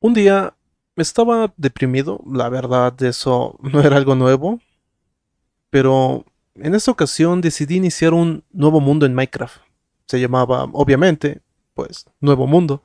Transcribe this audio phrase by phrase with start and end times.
[0.00, 0.54] Un día
[0.96, 4.60] estaba deprimido, la verdad eso no era algo nuevo,
[5.70, 6.24] pero
[6.54, 9.60] en esta ocasión decidí iniciar un nuevo mundo en Minecraft.
[10.06, 11.42] Se llamaba, obviamente,
[11.74, 12.82] pues, Nuevo Mundo.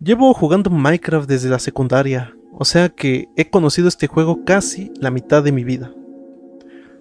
[0.00, 5.10] Llevo jugando Minecraft desde la secundaria, o sea que he conocido este juego casi la
[5.10, 5.92] mitad de mi vida.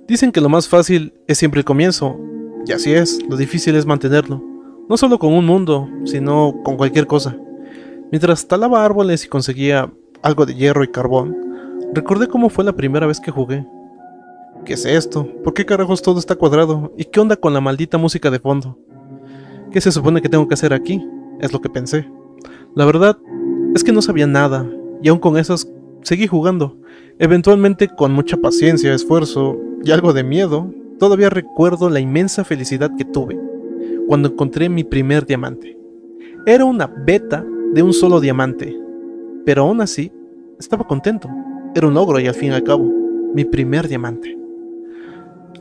[0.08, 2.20] Dicen que lo más fácil es siempre el comienzo,
[2.66, 4.44] y así es, lo difícil es mantenerlo,
[4.90, 7.38] no solo con un mundo, sino con cualquier cosa.
[8.12, 11.36] Mientras talaba árboles y conseguía algo de hierro y carbón,
[11.94, 13.66] recordé cómo fue la primera vez que jugué.
[14.64, 15.28] ¿Qué es esto?
[15.44, 16.94] ¿Por qué carajos todo está cuadrado?
[16.98, 18.78] ¿Y qué onda con la maldita música de fondo?
[19.72, 21.06] ¿Qué se supone que tengo que hacer aquí?
[21.42, 22.10] Es lo que pensé.
[22.76, 23.18] La verdad
[23.76, 24.66] es que no sabía nada,
[25.02, 25.68] y aún con esas
[26.02, 26.78] seguí jugando.
[27.20, 33.06] Eventualmente con mucha paciencia, esfuerzo y algo de miedo, todavía recuerdo la inmensa felicidad que
[33.06, 33.38] tuve
[34.08, 35.78] cuando encontré mi primer diamante.
[36.46, 38.76] Era una beta de un solo diamante,
[39.46, 40.12] pero aún así
[40.60, 41.30] estaba contento.
[41.76, 42.84] Era un logro y al fin y al cabo,
[43.34, 44.38] mi primer diamante.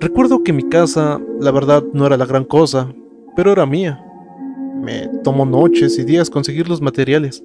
[0.00, 2.92] Recuerdo que mi casa, la verdad, no era la gran cosa,
[3.34, 4.02] pero era mía.
[4.82, 7.42] Me tomó noches y días conseguir los materiales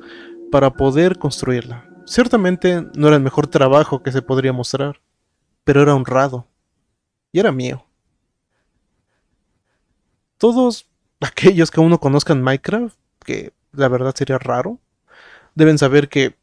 [0.51, 1.85] para poder construirla.
[2.05, 5.01] Ciertamente no era el mejor trabajo que se podría mostrar,
[5.63, 6.47] pero era honrado
[7.31, 7.85] y era mío.
[10.37, 10.87] Todos
[11.21, 14.79] aquellos que aún no conozcan Minecraft, que la verdad sería raro,
[15.55, 16.35] deben saber que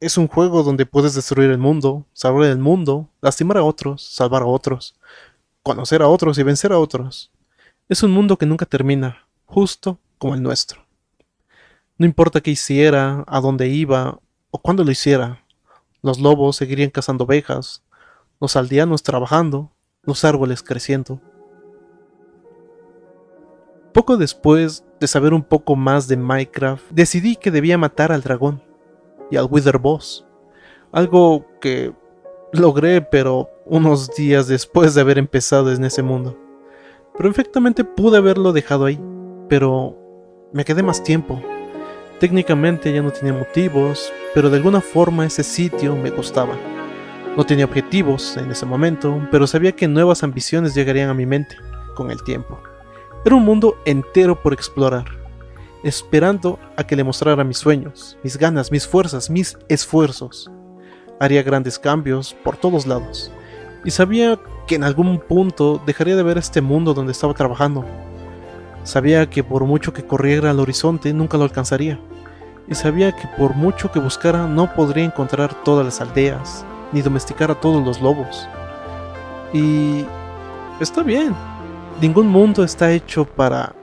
[0.00, 4.42] es un juego donde puedes destruir el mundo, salvar el mundo, lastimar a otros, salvar
[4.42, 4.96] a otros,
[5.62, 7.30] conocer a otros y vencer a otros.
[7.88, 10.84] Es un mundo que nunca termina, justo como el nuestro.
[11.98, 14.18] No importa qué hiciera, a dónde iba
[14.50, 15.44] o cuándo lo hiciera,
[16.02, 17.84] los lobos seguirían cazando ovejas,
[18.40, 19.70] los aldeanos trabajando,
[20.02, 21.20] los árboles creciendo.
[23.94, 28.62] Poco después de saber un poco más de Minecraft, decidí que debía matar al dragón
[29.32, 30.24] y al Wither Boss.
[30.92, 31.92] Algo que
[32.52, 36.38] logré, pero unos días después de haber empezado en ese mundo.
[37.18, 39.00] Perfectamente pude haberlo dejado ahí,
[39.48, 39.98] pero
[40.52, 41.42] me quedé más tiempo.
[42.20, 46.56] Técnicamente ya no tenía motivos, pero de alguna forma ese sitio me gustaba.
[47.36, 51.56] No tenía objetivos en ese momento, pero sabía que nuevas ambiciones llegarían a mi mente
[51.96, 52.60] con el tiempo.
[53.24, 55.04] Era un mundo entero por explorar,
[55.84, 60.50] esperando a que le mostrara mis sueños, mis ganas, mis fuerzas, mis esfuerzos.
[61.20, 63.30] Haría grandes cambios por todos lados,
[63.84, 67.84] y sabía que en algún punto dejaría de ver este mundo donde estaba trabajando.
[68.82, 72.00] Sabía que por mucho que corriera al horizonte nunca lo alcanzaría,
[72.66, 77.52] y sabía que por mucho que buscara no podría encontrar todas las aldeas, ni domesticar
[77.52, 78.48] a todos los lobos.
[79.52, 80.04] Y
[80.80, 81.36] está bien,
[82.00, 83.74] Ningún mundo está hecho para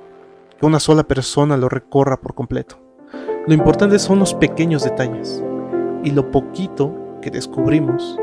[0.59, 2.77] que una sola persona lo recorra por completo.
[3.47, 5.43] Lo importante son los pequeños detalles
[6.03, 8.17] y lo poquito que descubrimos.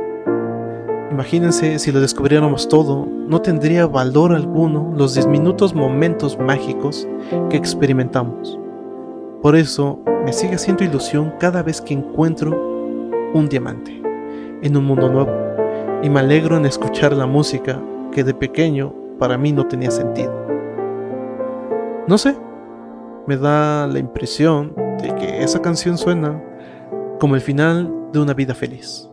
[1.10, 7.08] Imagínense si lo descubriéramos todo, no tendría valor alguno los diminutos momentos mágicos
[7.48, 8.58] que experimentamos.
[9.40, 12.50] Por eso me sigue haciendo ilusión cada vez que encuentro
[13.32, 14.02] un diamante
[14.62, 15.32] en un mundo nuevo
[16.02, 17.80] y me alegro en escuchar la música
[18.12, 20.32] que de pequeño para mí no tenía sentido.
[22.08, 22.36] No sé,
[23.26, 26.42] me da la impresión de que esa canción suena
[27.18, 29.10] como el final de una vida feliz.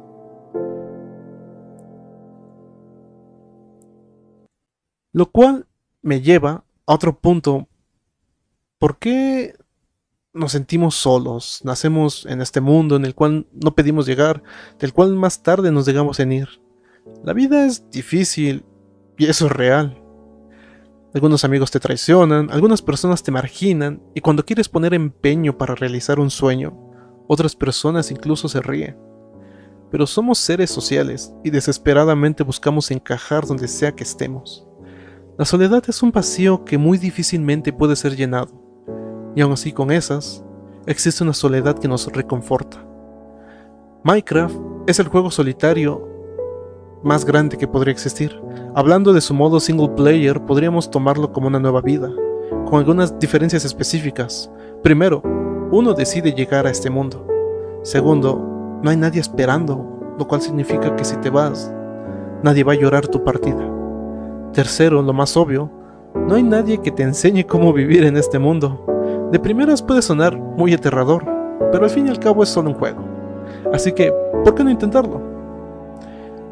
[5.11, 5.67] Lo cual
[6.01, 7.67] me lleva a otro punto.
[8.79, 9.55] ¿Por qué
[10.33, 11.61] nos sentimos solos?
[11.63, 14.43] Nacemos en este mundo en el cual no pedimos llegar,
[14.79, 16.49] del cual más tarde nos llegamos en ir.
[17.23, 18.65] La vida es difícil
[19.17, 19.99] y eso es real.
[21.13, 26.19] Algunos amigos te traicionan, algunas personas te marginan y cuando quieres poner empeño para realizar
[26.19, 26.73] un sueño,
[27.27, 28.97] otras personas incluso se ríen.
[29.91, 34.67] Pero somos seres sociales y desesperadamente buscamos encajar donde sea que estemos.
[35.37, 38.51] La soledad es un vacío que muy difícilmente puede ser llenado,
[39.35, 40.43] y aun así con esas,
[40.85, 42.85] existe una soledad que nos reconforta.
[44.03, 44.55] Minecraft
[44.87, 46.12] es el juego solitario
[47.03, 48.41] más grande que podría existir.
[48.75, 52.09] Hablando de su modo single player, podríamos tomarlo como una nueva vida,
[52.65, 54.49] con algunas diferencias específicas.
[54.81, 55.21] Primero,
[55.71, 57.27] uno decide llegar a este mundo.
[57.83, 61.73] Segundo, no hay nadie esperando, lo cual significa que si te vas,
[62.41, 63.69] nadie va a llorar tu partida.
[64.53, 65.69] Tercero, lo más obvio,
[66.27, 68.85] no hay nadie que te enseñe cómo vivir en este mundo.
[69.31, 71.25] De primeras puede sonar muy aterrador,
[71.71, 73.03] pero al fin y al cabo es solo un juego.
[73.73, 74.13] Así que,
[74.43, 75.32] ¿por qué no intentarlo?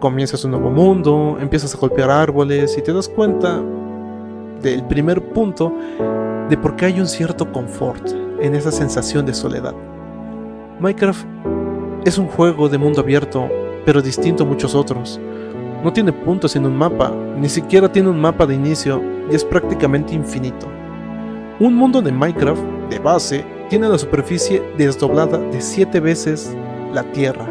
[0.02, 3.62] Comienzas un nuevo mundo, empiezas a golpear árboles y te das cuenta
[4.62, 5.74] del primer punto
[6.50, 8.06] de por qué hay un cierto confort
[8.42, 9.74] en esa sensación de soledad.
[10.82, 11.26] Minecraft
[12.04, 13.48] es un juego de mundo abierto,
[13.86, 15.22] pero distinto a muchos otros.
[15.84, 19.02] No tiene puntos en un mapa, ni siquiera tiene un mapa de inicio
[19.32, 20.68] y es prácticamente infinito.
[21.60, 26.56] Un mundo de Minecraft, de base, tiene la superficie desdoblada de 7 veces
[26.92, 27.51] la Tierra.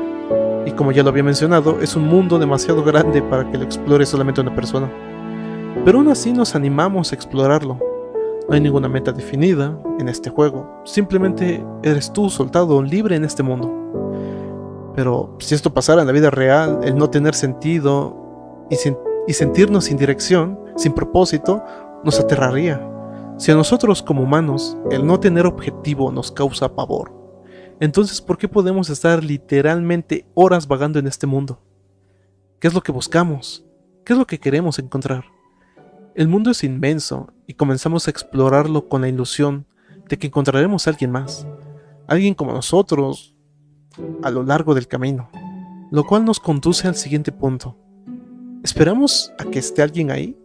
[0.66, 4.04] Y como ya lo había mencionado, es un mundo demasiado grande para que lo explore
[4.04, 4.90] solamente una persona.
[5.84, 7.78] Pero aún así nos animamos a explorarlo.
[8.48, 13.42] No hay ninguna meta definida en este juego, simplemente eres tú soltado, libre en este
[13.42, 13.72] mundo.
[14.96, 19.96] Pero si esto pasara en la vida real, el no tener sentido y, sentirnos sin
[19.96, 21.62] dirección, sin propósito,
[22.02, 22.84] nos aterraría.
[23.36, 27.12] Si a nosotros como humanos el no tener objetivo nos causa pavor,
[27.80, 31.62] entonces ¿por qué podemos estar literalmente horas vagando en este mundo?
[32.60, 33.64] ¿Qué es lo que buscamos?
[34.04, 35.24] ¿Qué es lo que queremos encontrar?
[36.14, 39.66] El mundo es inmenso y comenzamos a explorarlo con la ilusión
[40.08, 41.46] de que encontraremos a alguien más,
[42.06, 43.34] alguien como nosotros,
[44.22, 45.30] a lo largo del camino,
[45.90, 47.78] lo cual nos conduce al siguiente punto.
[48.62, 50.36] Esperamos a que esté alguien ahí,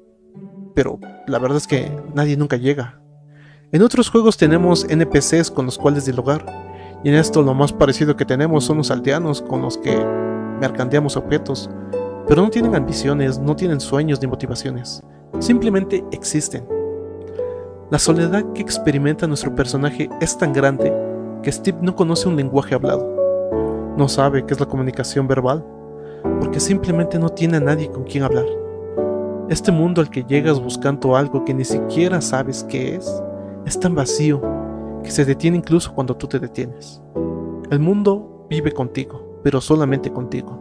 [0.73, 3.01] pero la verdad es que nadie nunca llega.
[3.71, 6.45] En otros juegos tenemos NPCs con los cuales dialogar,
[7.05, 9.95] y en esto lo más parecido que tenemos son los aldeanos con los que
[10.59, 11.69] mercandeamos objetos,
[12.27, 15.03] pero no tienen ambiciones, no tienen sueños ni motivaciones,
[15.37, 16.67] simplemente existen.
[17.91, 20.91] La soledad que experimenta nuestro personaje es tan grande
[21.43, 25.63] que Steve no conoce un lenguaje hablado, no sabe qué es la comunicación verbal,
[26.39, 28.45] porque simplemente no tiene a nadie con quien hablar.
[29.47, 33.21] Este mundo al que llegas buscando algo que ni siquiera sabes qué es,
[33.63, 34.41] es tan vacío
[35.05, 37.01] que se detiene incluso cuando tú te detienes.
[37.69, 40.59] El mundo vive contigo, pero solamente contigo.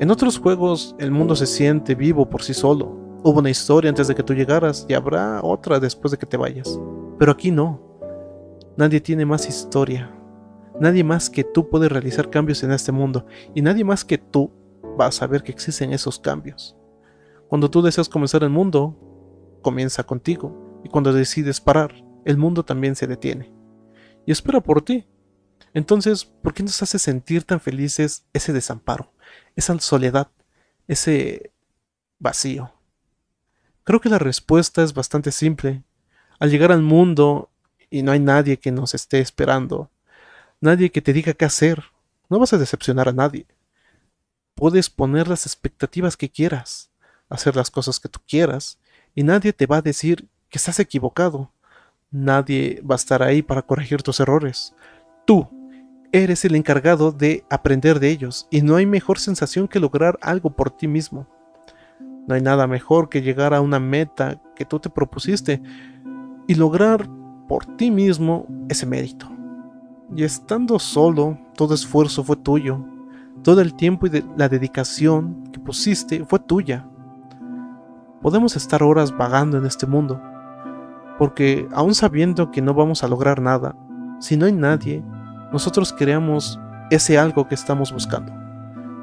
[0.00, 2.96] En otros juegos el mundo se siente vivo por sí solo.
[3.22, 6.36] Hubo una historia antes de que tú llegaras y habrá otra después de que te
[6.36, 6.78] vayas.
[7.18, 7.80] Pero aquí no.
[8.76, 10.14] Nadie tiene más historia.
[10.78, 13.24] Nadie más que tú puede realizar cambios en este mundo
[13.54, 14.50] y nadie más que tú
[15.00, 16.76] va a saber que existen esos cambios.
[17.48, 18.94] Cuando tú deseas comenzar el mundo,
[19.62, 23.52] comienza contigo, y cuando decides parar, el mundo también se detiene.
[24.26, 25.06] Y espera por ti.
[25.72, 29.12] Entonces, ¿por qué nos hace sentir tan felices ese desamparo,
[29.56, 30.30] esa soledad,
[30.86, 31.52] ese
[32.18, 32.72] vacío?
[33.82, 35.84] Creo que la respuesta es bastante simple.
[36.38, 37.50] Al llegar al mundo
[37.90, 39.90] y no hay nadie que nos esté esperando,
[40.60, 41.84] nadie que te diga qué hacer,
[42.30, 43.46] no vas a decepcionar a nadie.
[44.54, 46.90] Puedes poner las expectativas que quieras,
[47.28, 48.78] hacer las cosas que tú quieras,
[49.14, 51.52] y nadie te va a decir que estás equivocado.
[52.14, 54.72] Nadie va a estar ahí para corregir tus errores.
[55.24, 55.48] Tú
[56.12, 60.50] eres el encargado de aprender de ellos, y no hay mejor sensación que lograr algo
[60.50, 61.26] por ti mismo.
[62.28, 65.60] No hay nada mejor que llegar a una meta que tú te propusiste
[66.46, 67.08] y lograr
[67.48, 69.28] por ti mismo ese mérito.
[70.14, 72.78] Y estando solo, todo esfuerzo fue tuyo,
[73.42, 76.88] todo el tiempo y la dedicación que pusiste fue tuya.
[78.22, 80.22] Podemos estar horas vagando en este mundo,
[81.18, 83.74] porque aún sabiendo que no vamos a lograr nada,
[84.20, 85.04] si no hay nadie,
[85.52, 86.58] nosotros creamos
[86.90, 88.32] ese algo que estamos buscando.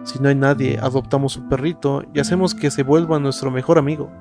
[0.04, 4.12] Si no hay nadie, adoptamos un perrito y hacemos que se vuelva nuestro mejor amigo.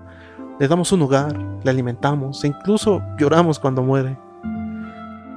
[0.59, 4.19] Le damos un hogar, le alimentamos e incluso lloramos cuando muere.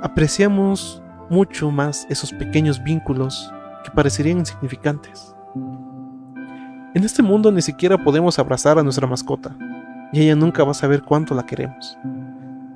[0.02, 3.52] Apreciamos mucho más esos pequeños vínculos
[3.86, 5.34] que parecerían insignificantes.
[6.94, 9.56] En este mundo ni siquiera podemos abrazar a nuestra mascota,
[10.12, 11.98] y ella nunca va a saber cuánto la queremos.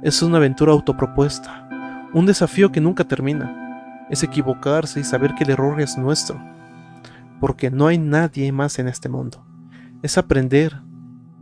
[0.04, 1.68] Es una aventura autopropuesta,
[2.14, 4.06] un desafío que nunca termina.
[4.12, 6.40] Es equivocarse y saber que el error es nuestro,
[7.40, 9.44] porque no hay nadie más en este mundo.
[10.04, 10.80] Es aprender,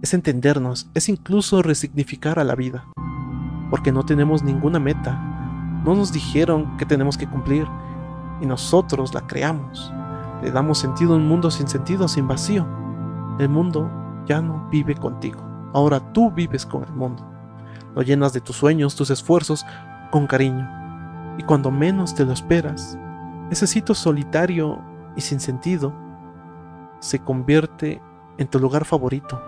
[0.02, 2.86] es entendernos, es incluso resignificar a la vida,
[3.70, 5.20] porque no tenemos ninguna meta,
[5.84, 7.68] no nos dijeron que tenemos que cumplir,
[8.40, 9.92] y nosotros la creamos.
[10.42, 12.66] Le damos sentido a un mundo sin sentido, sin vacío.
[13.38, 13.92] El mundo
[14.26, 15.42] ya no vive contigo.
[15.74, 17.35] Ahora tú vives con el mundo.
[17.96, 19.66] Lo llenas de tus sueños, tus esfuerzos,
[20.12, 20.68] con cariño.
[21.38, 22.98] Y cuando menos te lo esperas,
[23.52, 24.82] ese sitio solitario
[25.16, 25.94] y sin sentido
[27.00, 28.02] se convierte
[28.38, 29.42] en tu lugar favorito.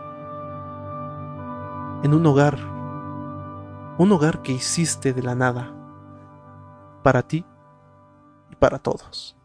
[2.03, 2.57] En un hogar.
[3.97, 5.73] Un hogar que hiciste de la nada.
[7.03, 7.45] Para ti
[8.59, 9.36] para todos.